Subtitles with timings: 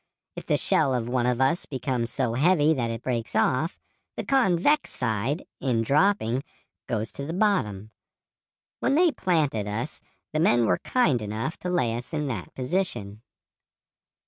[0.35, 3.77] If the shell of one of us becomes so heavy that it breaks off,
[4.17, 6.43] the convex side, in dropping,
[6.87, 7.91] goes to the bottom.
[8.79, 10.01] When they planted us
[10.33, 13.21] the men were kind enough to lay us in that position.